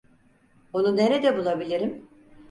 [0.73, 2.07] Onu nerede bulabilirim?